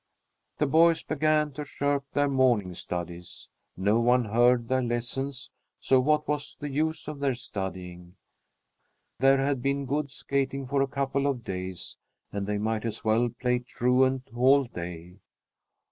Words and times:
The 0.57 0.65
boys 0.65 1.03
began 1.03 1.51
to 1.51 1.63
shirk 1.63 2.05
their 2.13 2.27
morning 2.27 2.73
studies. 2.73 3.49
No 3.77 3.99
one 3.99 4.25
heard 4.25 4.67
their 4.67 4.81
lessons, 4.81 5.51
so 5.79 5.99
what 5.99 6.27
was 6.27 6.57
the 6.59 6.71
use 6.71 7.07
of 7.07 7.19
their 7.19 7.35
studying? 7.35 8.15
There 9.19 9.37
had 9.45 9.61
been 9.61 9.85
good 9.85 10.09
skating 10.09 10.65
for 10.65 10.81
a 10.81 10.87
couple 10.87 11.27
of 11.27 11.43
days 11.43 11.97
and 12.31 12.47
they 12.47 12.57
might 12.57 12.83
as 12.83 13.03
well 13.03 13.29
play 13.29 13.59
truant 13.59 14.27
all 14.35 14.63
day. 14.63 15.19